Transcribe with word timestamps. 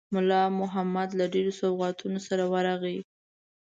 مُلا 0.15 0.43
محمد 0.61 1.09
له 1.19 1.25
ډېرو 1.33 1.53
سوغاتونو 1.61 2.19
سره 2.27 2.43
ورغی. 2.53 2.97